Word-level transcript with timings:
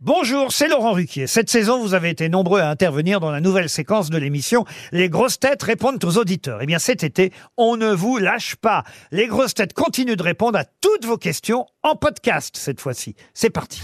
Bonjour, 0.00 0.52
c'est 0.52 0.68
Laurent 0.68 0.92
Ruquier. 0.92 1.26
Cette 1.26 1.48
saison, 1.48 1.80
vous 1.80 1.94
avez 1.94 2.10
été 2.10 2.28
nombreux 2.28 2.60
à 2.60 2.68
intervenir 2.68 3.18
dans 3.18 3.30
la 3.30 3.40
nouvelle 3.40 3.70
séquence 3.70 4.10
de 4.10 4.18
l'émission 4.18 4.66
Les 4.92 5.08
grosses 5.08 5.40
têtes 5.40 5.62
répondent 5.62 6.04
aux 6.04 6.18
auditeurs. 6.18 6.58
Eh 6.60 6.66
bien, 6.66 6.78
cet 6.78 7.02
été, 7.02 7.32
on 7.56 7.78
ne 7.78 7.94
vous 7.94 8.18
lâche 8.18 8.56
pas. 8.56 8.84
Les 9.10 9.26
grosses 9.26 9.54
têtes 9.54 9.72
continuent 9.72 10.16
de 10.16 10.22
répondre 10.22 10.58
à 10.58 10.66
toutes 10.82 11.06
vos 11.06 11.16
questions 11.16 11.64
en 11.82 11.96
podcast 11.96 12.58
cette 12.58 12.78
fois-ci. 12.78 13.16
C'est 13.32 13.48
parti. 13.48 13.80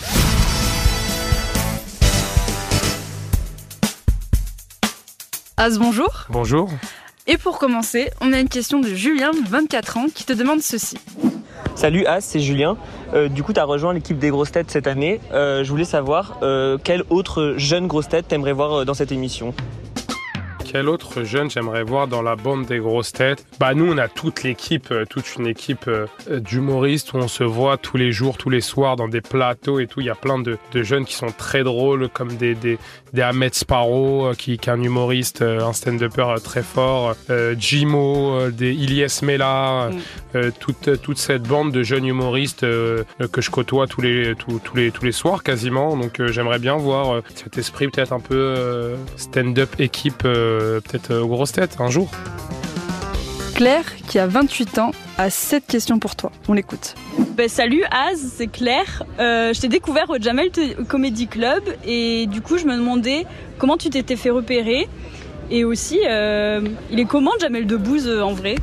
Az, 5.56 5.78
bonjour. 5.78 6.26
Bonjour. 6.28 6.68
Et 7.26 7.38
pour 7.38 7.58
commencer, 7.58 8.10
on 8.20 8.34
a 8.34 8.40
une 8.40 8.50
question 8.50 8.80
de 8.80 8.88
Julien, 8.88 9.30
24 9.48 9.96
ans, 9.96 10.06
qui 10.14 10.24
te 10.24 10.34
demande 10.34 10.60
ceci. 10.60 10.98
Salut 11.74 12.04
As, 12.06 12.20
c'est 12.20 12.40
Julien. 12.40 12.76
Euh, 13.14 13.28
du 13.28 13.42
coup, 13.42 13.52
tu 13.52 13.60
as 13.60 13.64
rejoint 13.64 13.92
l'équipe 13.92 14.18
des 14.18 14.30
grosses 14.30 14.52
têtes 14.52 14.70
cette 14.70 14.86
année. 14.86 15.20
Euh, 15.32 15.64
je 15.64 15.70
voulais 15.70 15.84
savoir 15.84 16.38
euh, 16.42 16.78
quelle 16.82 17.02
autre 17.10 17.54
jeune 17.56 17.86
grosse 17.86 18.08
tête 18.08 18.28
t'aimerais 18.28 18.52
voir 18.52 18.80
euh, 18.80 18.84
dans 18.84 18.94
cette 18.94 19.10
émission? 19.10 19.54
Quel 20.72 20.88
autre 20.88 21.22
jeune 21.22 21.50
j'aimerais 21.50 21.82
voir 21.82 22.08
dans 22.08 22.22
la 22.22 22.34
bande 22.34 22.64
des 22.64 22.78
grosses 22.78 23.12
têtes? 23.12 23.44
Bah 23.60 23.74
nous 23.74 23.92
on 23.92 23.98
a 23.98 24.08
toute 24.08 24.42
l'équipe, 24.42 24.90
euh, 24.90 25.04
toute 25.04 25.36
une 25.36 25.46
équipe 25.46 25.86
euh, 25.86 26.06
d'humoristes 26.30 27.12
où 27.12 27.18
on 27.18 27.28
se 27.28 27.44
voit 27.44 27.76
tous 27.76 27.98
les 27.98 28.10
jours, 28.10 28.38
tous 28.38 28.48
les 28.48 28.62
soirs 28.62 28.96
dans 28.96 29.06
des 29.06 29.20
plateaux 29.20 29.80
et 29.80 29.86
tout. 29.86 30.00
Il 30.00 30.06
y 30.06 30.10
a 30.10 30.14
plein 30.14 30.38
de, 30.38 30.56
de 30.72 30.82
jeunes 30.82 31.04
qui 31.04 31.12
sont 31.12 31.30
très 31.30 31.62
drôles 31.62 32.08
comme 32.08 32.34
des, 32.36 32.54
des, 32.54 32.78
des 33.12 33.20
Ahmed 33.20 33.54
Sparrow 33.54 34.28
euh, 34.28 34.34
qui, 34.34 34.56
qui 34.56 34.70
est 34.70 34.72
un 34.72 34.82
humoriste, 34.82 35.42
euh, 35.42 35.60
un 35.60 35.74
stand-upper 35.74 36.22
euh, 36.22 36.36
très 36.38 36.62
fort, 36.62 37.16
euh, 37.28 37.54
Jimo, 37.58 38.30
euh, 38.32 38.50
des 38.50 38.72
Ilyes 38.72 39.20
Mela, 39.22 39.90
Mm. 39.90 39.98
euh, 40.36 40.50
toute, 40.58 41.02
toute 41.02 41.18
cette 41.18 41.42
bande 41.42 41.70
de 41.72 41.82
jeunes 41.82 42.06
humoristes 42.06 42.62
euh, 42.62 43.04
que 43.30 43.42
je 43.42 43.50
côtoie 43.50 43.86
tous 43.86 44.00
les, 44.00 44.34
tous, 44.36 44.58
tous 44.64 44.76
les, 44.76 44.90
tous 44.90 45.04
les 45.04 45.12
soirs 45.12 45.42
quasiment. 45.42 45.98
Donc 45.98 46.18
euh, 46.20 46.28
j'aimerais 46.28 46.58
bien 46.58 46.76
voir 46.76 47.16
euh, 47.16 47.20
cet 47.34 47.58
esprit 47.58 47.88
peut-être 47.88 48.12
un 48.12 48.20
peu 48.20 48.36
euh, 48.36 48.96
stand-up 49.16 49.68
équipe 49.78 50.22
euh, 50.24 50.60
peut-être 50.80 51.10
euh, 51.10 51.22
aux 51.22 51.28
grosses 51.28 51.52
têtes 51.52 51.76
un 51.78 51.90
jour. 51.90 52.10
Claire, 53.54 53.84
qui 54.08 54.18
a 54.18 54.26
28 54.26 54.78
ans, 54.78 54.90
a 55.18 55.30
cette 55.30 55.66
question 55.66 55.98
pour 55.98 56.16
toi. 56.16 56.32
On 56.48 56.52
l'écoute. 56.52 56.94
Ben, 57.36 57.48
salut 57.48 57.84
Az, 57.90 58.32
c'est 58.36 58.46
Claire. 58.46 59.04
Euh, 59.20 59.52
je 59.52 59.60
t'ai 59.60 59.68
découvert 59.68 60.08
au 60.10 60.18
Jamel 60.18 60.50
Comedy 60.88 61.26
Club 61.26 61.62
et 61.84 62.26
du 62.26 62.40
coup 62.40 62.58
je 62.58 62.64
me 62.64 62.76
demandais 62.76 63.26
comment 63.58 63.76
tu 63.76 63.90
t'étais 63.90 64.16
fait 64.16 64.30
repérer 64.30 64.88
et 65.50 65.64
aussi 65.64 66.00
euh, 66.08 66.60
il 66.90 66.98
est 66.98 67.04
comment 67.04 67.32
Jamel 67.40 67.66
Debbouze 67.66 68.08
euh, 68.08 68.22
en 68.22 68.32
vrai? 68.32 68.56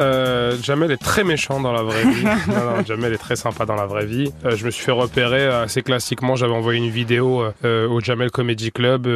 Euh, 0.00 0.56
Jamel 0.62 0.90
est 0.90 0.96
très 0.96 1.24
méchant 1.24 1.60
dans 1.60 1.72
la 1.72 1.82
vraie 1.82 2.04
vie. 2.04 2.24
non, 2.48 2.76
non, 2.76 2.84
Jamel 2.84 3.12
est 3.12 3.18
très 3.18 3.36
sympa 3.36 3.66
dans 3.66 3.74
la 3.74 3.86
vraie 3.86 4.06
vie. 4.06 4.32
Euh, 4.44 4.56
je 4.56 4.64
me 4.64 4.70
suis 4.70 4.84
fait 4.84 4.92
repérer 4.92 5.42
euh, 5.42 5.64
assez 5.64 5.82
classiquement. 5.82 6.36
J'avais 6.36 6.54
envoyé 6.54 6.78
une 6.78 6.90
vidéo 6.90 7.44
euh, 7.64 7.88
au 7.88 8.00
Jamel 8.00 8.30
Comedy 8.30 8.70
Club 8.70 9.08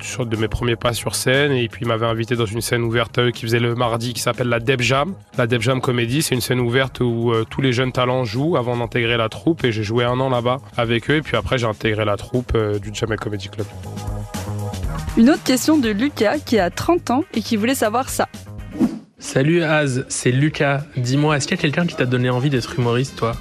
sur, 0.00 0.26
de 0.26 0.36
mes 0.36 0.48
premiers 0.48 0.76
pas 0.76 0.92
sur 0.92 1.14
scène. 1.14 1.52
Et 1.52 1.68
puis, 1.68 1.82
il 1.82 1.88
m'avait 1.88 2.06
invité 2.06 2.36
dans 2.36 2.46
une 2.46 2.60
scène 2.60 2.82
ouverte 2.82 3.30
qui 3.32 3.42
faisait 3.42 3.60
le 3.60 3.74
mardi 3.74 4.12
qui 4.12 4.20
s'appelle 4.20 4.48
la 4.48 4.60
Deb 4.60 4.80
Jam. 4.80 5.14
La 5.38 5.46
Deb 5.46 5.60
Jam 5.62 5.80
Comedy, 5.80 6.22
c'est 6.22 6.34
une 6.34 6.40
scène 6.40 6.60
ouverte 6.60 7.00
où 7.00 7.32
tous 7.50 7.60
les 7.60 7.72
jeunes 7.72 7.92
talents 7.92 8.24
jouent 8.24 8.56
avant 8.56 8.76
d'intégrer 8.76 9.16
la 9.16 9.28
troupe. 9.28 9.64
Et 9.64 9.72
j'ai 9.72 9.82
joué 9.82 10.04
un 10.04 10.18
an 10.20 10.30
là-bas 10.30 10.58
avec 10.76 11.10
eux. 11.10 11.16
Et 11.16 11.22
puis 11.22 11.36
après, 11.36 11.58
j'ai 11.58 11.66
intégré 11.66 12.04
la 12.04 12.16
troupe 12.16 12.56
du 12.56 12.90
Jamel 12.92 13.18
Comedy 13.18 13.48
Club. 13.48 13.66
Une 15.16 15.30
autre 15.30 15.44
question 15.44 15.78
de 15.78 15.88
Lucas, 15.88 16.38
qui 16.38 16.58
a 16.58 16.70
30 16.70 17.10
ans 17.10 17.24
et 17.32 17.40
qui 17.40 17.56
voulait 17.56 17.74
savoir 17.74 18.10
ça. 18.10 18.28
Salut 19.18 19.62
Az, 19.62 20.04
c'est 20.08 20.30
Lucas. 20.30 20.82
Dis-moi, 20.98 21.36
est-ce 21.36 21.48
qu'il 21.48 21.56
y 21.56 21.58
a 21.58 21.62
quelqu'un 21.62 21.86
qui 21.86 21.96
t'a 21.96 22.04
donné 22.04 22.28
envie 22.28 22.50
d'être 22.50 22.78
humoriste, 22.78 23.16
toi? 23.16 23.34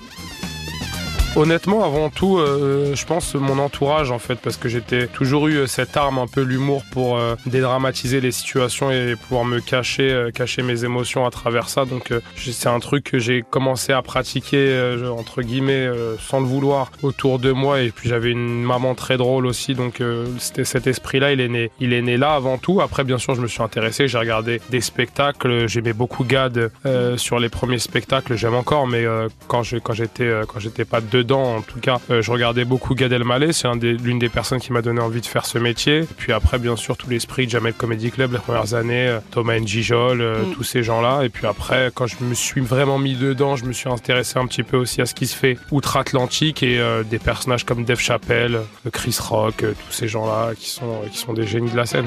Honnêtement, 1.37 1.83
avant 1.83 2.09
tout, 2.09 2.37
euh, 2.37 2.95
je 2.95 3.05
pense 3.05 3.35
mon 3.35 3.59
entourage 3.59 4.09
en 4.09 4.19
fait, 4.19 4.35
parce 4.35 4.55
que 4.55 4.69
j'étais 4.69 5.07
toujours 5.07 5.49
eu 5.49 5.57
euh, 5.57 5.67
cette 5.67 5.97
arme, 5.97 6.17
un 6.17 6.27
peu 6.27 6.41
l'humour 6.41 6.83
pour 6.91 7.17
euh, 7.17 7.35
dédramatiser 7.45 8.21
les 8.21 8.31
situations 8.31 8.89
et 8.89 9.17
pouvoir 9.17 9.43
me 9.43 9.59
cacher, 9.59 10.29
cacher 10.33 10.61
mes 10.61 10.85
émotions 10.85 11.25
à 11.25 11.31
travers 11.31 11.67
ça. 11.67 11.83
Donc 11.83 12.13
c'est 12.37 12.69
un 12.69 12.79
truc 12.79 13.03
que 13.03 13.19
j'ai 13.19 13.41
commencé 13.41 13.91
à 13.91 14.01
pratiquer 14.01 14.95
entre 15.17 15.41
guillemets 15.41 15.89
sans 16.19 16.39
le 16.39 16.45
vouloir 16.45 16.91
autour 17.03 17.37
de 17.39 17.51
moi. 17.51 17.81
Et 17.81 17.89
puis 17.89 18.07
j'avais 18.07 18.31
une 18.31 18.63
maman 18.63 18.95
très 18.95 19.17
drôle 19.17 19.45
aussi, 19.45 19.75
donc 19.75 20.01
c'était 20.39 20.63
cet 20.63 20.87
esprit-là, 20.87 21.33
il 21.33 21.41
est 21.41 21.49
né, 21.49 21.71
il 21.79 21.91
est 21.91 22.01
né 22.01 22.15
là 22.17 22.33
avant 22.33 22.57
tout. 22.57 22.79
Après, 22.79 23.03
bien 23.03 23.17
sûr, 23.17 23.35
je 23.35 23.41
me 23.41 23.47
suis 23.47 23.61
intéressé, 23.61 24.07
j'ai 24.07 24.17
regardé 24.17 24.61
des 24.69 24.81
spectacles, 24.81 25.67
j'aimais 25.67 25.93
beaucoup 25.93 26.23
Gad 26.23 26.71
sur 27.17 27.39
les 27.39 27.49
premiers 27.49 27.79
spectacles, 27.79 28.35
j'aime 28.35 28.55
encore, 28.55 28.87
mais 28.87 29.05
quand 29.47 29.63
j'étais 29.63 30.31
quand 30.47 30.59
j'étais 30.59 30.85
pas 30.85 31.01
dedans, 31.01 31.24
en 31.33 31.61
tout 31.61 31.79
cas, 31.79 31.99
euh, 32.11 32.21
je 32.21 32.31
regardais 32.31 32.65
beaucoup 32.65 32.93
Gad 32.95 33.11
Elmaleh. 33.11 33.51
C'est 33.53 33.67
un 33.67 33.75
l'une 33.75 34.19
des 34.19 34.29
personnes 34.29 34.59
qui 34.59 34.71
m'a 34.71 34.81
donné 34.81 35.01
envie 35.01 35.21
de 35.21 35.25
faire 35.25 35.45
ce 35.45 35.57
métier. 35.57 35.99
Et 35.99 36.07
puis 36.17 36.31
après, 36.31 36.59
bien 36.59 36.75
sûr, 36.75 36.95
tout 36.97 37.09
l'esprit 37.09 37.45
de 37.45 37.51
Jamel 37.51 37.73
Comedy 37.73 38.11
Club 38.11 38.33
les 38.33 38.39
premières 38.39 38.73
années, 38.73 39.07
euh, 39.07 39.19
Thomas 39.31 39.57
Njijol, 39.59 40.21
euh, 40.21 40.43
Mm. 40.45 40.53
tous 40.53 40.63
ces 40.63 40.83
gens-là. 40.83 41.23
Et 41.23 41.29
puis 41.29 41.47
après, 41.47 41.91
quand 41.93 42.07
je 42.07 42.15
me 42.21 42.33
suis 42.33 42.61
vraiment 42.61 42.97
mis 42.99 43.15
dedans, 43.15 43.55
je 43.55 43.65
me 43.65 43.73
suis 43.73 43.89
intéressé 43.89 44.37
un 44.37 44.45
petit 44.47 44.63
peu 44.63 44.77
aussi 44.77 45.01
à 45.01 45.05
ce 45.05 45.13
qui 45.13 45.27
se 45.27 45.35
fait 45.35 45.57
outre-Atlantique 45.71 46.63
et 46.63 46.79
euh, 46.79 47.03
des 47.03 47.19
personnages 47.19 47.63
comme 47.65 47.83
Dave 47.85 47.99
Chappelle, 47.99 48.55
euh, 48.55 48.89
Chris 48.91 49.17
Rock, 49.19 49.63
euh, 49.63 49.73
tous 49.87 49.93
ces 49.93 50.07
gens-là 50.07 50.51
qui 50.57 50.69
sont 50.69 51.01
qui 51.11 51.17
sont 51.17 51.33
des 51.33 51.45
génies 51.47 51.71
de 51.71 51.77
la 51.77 51.85
scène. 51.85 52.05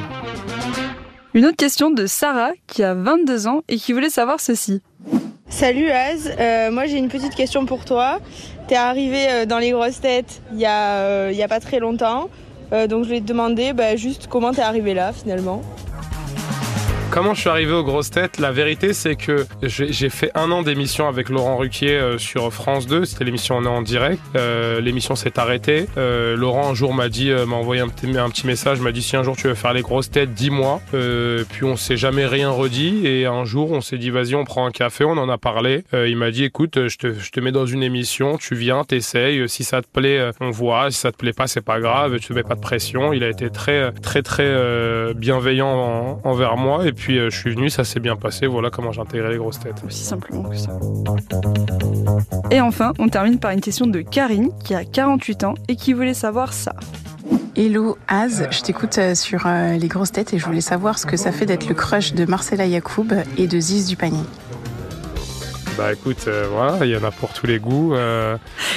Une 1.35 1.45
autre 1.45 1.57
question 1.57 1.91
de 1.91 2.07
Sarah, 2.07 2.51
qui 2.67 2.83
a 2.83 2.95
22 2.95 3.47
ans 3.47 3.63
et 3.69 3.77
qui 3.77 3.93
voulait 3.93 4.11
savoir 4.11 4.41
ceci. 4.41 4.83
Salut 5.51 5.91
Az, 5.91 6.31
Euh, 6.39 6.71
moi 6.71 6.87
j'ai 6.87 6.99
une 6.99 7.09
petite 7.09 7.35
question 7.35 7.65
pour 7.67 7.85
toi. 7.85 8.19
T'es 8.67 8.77
arrivé 8.77 9.27
euh, 9.29 9.47
dans 9.47 9.59
les 9.59 9.71
grosses 9.71 10.01
têtes 10.01 10.43
il 10.53 10.61
y, 10.61 10.67
a, 10.67 10.99
euh, 11.01 11.33
y 11.35 11.43
a 11.43 11.49
pas 11.49 11.61
très 11.61 11.79
longtemps, 11.79 12.29
donc 12.71 13.05
je 13.05 13.09
voulais 13.09 13.21
te 13.21 13.27
demander 13.27 13.73
bah, 13.73 13.97
juste 13.97 14.27
comment 14.29 14.53
t'es 14.53 14.61
arrivé 14.61 14.93
là 14.93 15.13
finalement? 15.13 15.63
Comment 17.19 17.35
je 17.35 17.41
suis 17.41 17.51
arrivé 17.51 17.73
aux 17.73 17.83
grosses 17.83 18.11
têtes 18.13 18.39
La 18.39 18.53
vérité, 18.53 18.93
c'est 18.93 19.17
que 19.17 19.45
j'ai 19.63 20.09
fait 20.09 20.31
un 20.37 20.53
an 20.53 20.63
d'émission 20.63 21.09
avec 21.09 21.31
Laurent 21.31 21.57
Ruquier 21.57 21.97
euh, 21.97 22.17
sur 22.17 22.53
France 22.53 22.87
2. 22.87 23.07
C'était 23.07 23.25
l'émission 23.25 23.57
On 23.57 23.65
est 23.65 23.67
en 23.67 23.83
direct. 23.83 24.21
Euh, 24.37 24.81
l'émission 24.81 25.17
s'est 25.17 25.37
arrêtée. 25.37 25.89
Euh, 25.97 26.37
Laurent, 26.37 26.71
un 26.71 26.75
jour, 26.75 26.95
m'a 26.95 27.09
dit, 27.09 27.33
m'a 27.33 27.57
envoyé 27.57 27.83
un 27.83 27.89
petit, 27.89 28.47
message, 28.47 28.79
m'a 28.79 28.93
dit 28.93 29.03
si 29.03 29.17
un 29.17 29.25
jour 29.25 29.35
tu 29.35 29.49
veux 29.49 29.57
faire 29.57 29.73
les 29.73 29.83
grosses 29.83 30.13
têtes, 30.13 30.33
dis-moi. 30.33 30.81
Puis 30.93 31.65
on 31.65 31.75
s'est 31.75 31.97
jamais 31.97 32.25
rien 32.25 32.51
redit. 32.51 33.05
Et 33.05 33.27
un 33.27 33.45
jour, 33.45 33.73
on 33.73 33.81
s'est 33.81 33.99
dit 33.99 34.11
vas-y, 34.11 34.37
on 34.37 34.45
prend 34.45 34.65
un 34.65 34.71
café. 34.71 35.03
On 35.03 35.19
en 35.19 35.29
a 35.29 35.39
parlé. 35.39 35.83
Il 35.93 36.17
m'a 36.17 36.31
dit 36.31 36.45
écoute, 36.45 36.87
je 36.87 36.99
te, 36.99 37.15
je 37.15 37.31
te 37.33 37.41
mets 37.41 37.51
dans 37.51 37.67
une 37.67 37.83
émission. 37.83 38.39
Tu 38.39 38.55
viens, 38.55 38.85
t'essayes. 38.85 39.49
Si 39.49 39.65
ça 39.65 39.83
te 39.83 39.89
plaît, 39.93 40.31
on 40.41 40.51
voit. 40.51 40.93
Si 40.93 41.01
ça 41.01 41.11
te 41.11 41.17
plaît 41.17 41.33
pas, 41.33 41.49
c'est 41.49 41.65
pas 41.65 41.81
grave. 41.81 42.21
Tu 42.21 42.29
te 42.29 42.33
mets 42.33 42.45
pas 42.45 42.55
de 42.55 42.61
pression. 42.61 43.13
Il 43.13 43.25
a 43.25 43.29
été 43.29 43.51
très, 43.51 43.91
très, 43.91 44.23
très 44.23 45.13
bienveillant 45.15 45.67
en- 45.67 46.21
envers 46.23 46.57
moi. 46.57 46.87
Et 46.87 46.93
puis 46.93 47.08
euh, 47.17 47.31
je 47.31 47.37
suis 47.39 47.55
venu, 47.55 47.71
ça 47.71 47.85
s'est 47.85 48.01
bien 48.01 48.17
passé. 48.17 48.47
Voilà 48.47 48.71
comment 48.71 48.93
j'ai 48.93 49.01
intégré 49.01 49.31
les 49.31 49.39
grosses 49.39 49.61
têtes. 49.61 49.83
Aussi 49.87 50.05
simplement 50.05 50.43
que 50.45 50.57
ça. 50.57 50.79
Et 52.51 52.61
enfin, 52.61 52.93
on 52.99 53.09
termine 53.09 53.39
par 53.39 53.53
une 53.53 53.61
question 53.61 53.87
de 53.87 54.01
Karine, 54.01 54.51
qui 54.65 54.75
a 54.75 54.85
48 54.85 55.45
ans 55.45 55.55
et 55.69 55.77
qui 55.77 55.93
voulait 55.93 56.15
savoir 56.15 56.53
ça. 56.53 56.75
Hello 57.57 57.99
Az, 58.07 58.47
je 58.51 58.61
t'écoute 58.63 58.99
euh, 58.99 59.15
sur 59.15 59.45
euh, 59.47 59.77
les 59.77 59.89
grosses 59.89 60.13
têtes 60.13 60.33
et 60.33 60.39
je 60.39 60.45
voulais 60.45 60.61
savoir 60.61 60.99
ce 60.99 61.07
que 61.07 61.17
ça 61.17 61.33
fait 61.33 61.47
d'être 61.47 61.69
le 61.69 61.75
crush 61.75 62.13
de 62.15 62.25
Marcella 62.25 62.67
Yacoub 62.67 63.09
et 63.37 63.47
de 63.47 63.59
Ziz 63.61 63.87
du 63.87 63.97
panier. 63.97 64.23
Bah 65.77 65.93
écoute, 65.93 66.25
euh, 66.27 66.47
voilà, 66.53 66.85
il 66.85 66.91
y 66.91 66.97
en 66.97 67.05
a 67.05 67.11
pour 67.11 67.33
tous 67.33 67.47
les 67.47 67.59
goûts. 67.59 67.95
euh, 67.95 68.37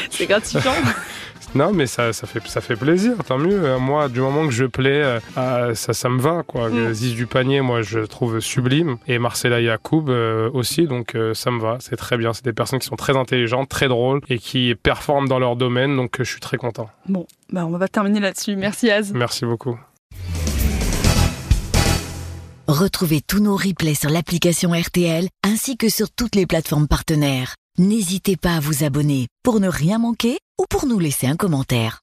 C'est 0.09 0.27
gratifiant. 0.27 0.71
non, 1.53 1.73
mais 1.73 1.85
ça, 1.85 2.13
ça, 2.13 2.27
fait, 2.27 2.45
ça 2.47 2.61
fait 2.61 2.77
plaisir, 2.77 3.15
tant 3.25 3.37
mieux. 3.37 3.65
Euh, 3.65 3.77
Moi, 3.77 4.07
du 4.07 4.21
moment 4.21 4.45
que 4.45 4.53
je 4.53 4.65
plais, 4.65 5.03
euh, 5.03 5.19
euh, 5.37 5.75
ça, 5.75 5.93
ça 5.93 6.07
me 6.07 6.19
va. 6.19 6.43
Quoi. 6.43 6.69
Mm. 6.69 6.93
Ziz 6.93 7.13
du 7.13 7.25
panier, 7.25 7.59
moi, 7.61 7.81
je 7.81 7.99
trouve 7.99 8.39
sublime. 8.39 8.97
Et 9.07 9.19
Marcella 9.19 9.59
Yacoub 9.59 10.05
euh, 10.09 10.49
aussi, 10.53 10.87
donc 10.87 11.15
euh, 11.15 11.33
ça 11.33 11.51
me 11.51 11.59
va. 11.59 11.77
C'est 11.81 11.97
très 11.97 12.17
bien. 12.17 12.31
C'est 12.33 12.45
des 12.45 12.53
personnes 12.53 12.79
qui 12.79 12.87
sont 12.87 12.95
très 12.95 13.17
intelligentes, 13.17 13.67
très 13.67 13.89
drôles 13.89 14.21
et 14.29 14.39
qui 14.39 14.75
performent 14.75 15.27
dans 15.27 15.39
leur 15.39 15.57
domaine, 15.57 15.95
donc 15.97 16.19
euh, 16.19 16.23
je 16.23 16.31
suis 16.31 16.39
très 16.39 16.57
content. 16.57 16.89
Bon, 17.09 17.27
bah 17.51 17.65
on 17.65 17.77
va 17.77 17.87
terminer 17.87 18.21
là-dessus. 18.21 18.55
Merci 18.55 18.89
Az. 18.89 19.11
Merci 19.13 19.45
beaucoup. 19.45 19.77
Retrouvez 22.67 23.19
tous 23.19 23.41
nos 23.41 23.57
replays 23.57 23.95
sur 23.95 24.09
l'application 24.09 24.71
RTL 24.71 25.27
ainsi 25.43 25.75
que 25.75 25.89
sur 25.89 26.09
toutes 26.09 26.35
les 26.35 26.45
plateformes 26.45 26.87
partenaires. 26.87 27.55
N'hésitez 27.77 28.37
pas 28.37 28.55
à 28.55 28.59
vous 28.59 28.83
abonner 28.83 29.27
pour 29.43 29.59
ne 29.59 29.67
rien 29.67 29.97
manquer 29.97 30.37
ou 30.61 30.65
pour 30.69 30.85
nous 30.85 30.99
laisser 30.99 31.25
un 31.25 31.35
commentaire. 31.35 32.01